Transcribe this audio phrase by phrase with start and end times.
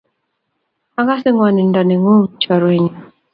[0.99, 2.93] Agase gwanindo nengung, chorwenyu